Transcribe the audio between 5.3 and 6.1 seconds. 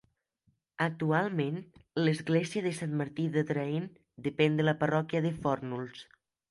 Fórnols.